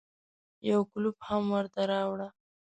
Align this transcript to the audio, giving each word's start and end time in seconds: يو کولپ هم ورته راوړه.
يو 0.69 0.79
کولپ 0.91 1.17
هم 1.27 1.43
ورته 1.55 1.81
راوړه. 1.91 2.27